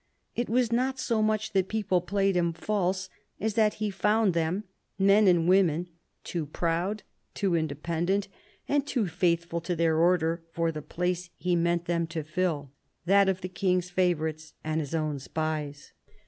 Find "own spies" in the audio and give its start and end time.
14.95-15.93